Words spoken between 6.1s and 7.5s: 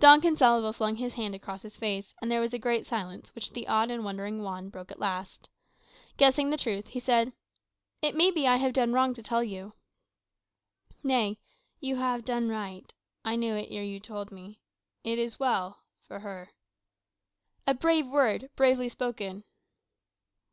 Guessing at the truth, he said,